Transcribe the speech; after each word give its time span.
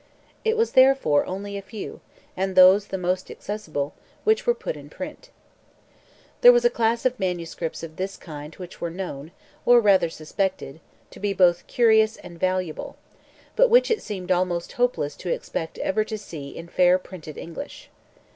It 0.43 0.57
was 0.57 0.71
therefore 0.71 1.27
only 1.27 1.59
a 1.59 1.61
few, 1.61 2.01
and 2.35 2.55
those 2.55 2.87
the 2.87 2.97
most 2.97 3.29
accessible, 3.29 3.93
which 4.23 4.47
were 4.47 4.55
put 4.55 4.75
in 4.75 4.89
print. 4.89 5.29
There 6.41 6.51
was 6.51 6.65
a 6.65 6.71
class 6.71 7.05
of 7.05 7.19
manuscripts 7.19 7.83
of 7.83 7.97
this 7.97 8.17
kind 8.17 8.55
which 8.55 8.81
were 8.81 8.89
known, 8.89 9.29
or 9.63 9.79
rather 9.79 10.09
suspected, 10.09 10.79
to 11.11 11.19
be 11.19 11.33
both 11.33 11.67
curious 11.67 12.17
and 12.17 12.39
valuable, 12.39 12.95
but 13.55 13.69
which 13.69 13.91
it 13.91 14.01
seemed 14.01 14.31
almost 14.31 14.71
hopeless 14.71 15.15
to 15.17 15.29
expect 15.29 15.77
ever 15.77 16.03
to 16.05 16.17
see 16.17 16.49
in 16.49 16.67
fair 16.67 16.97
printed 16.97 17.37
English. 17.37 17.91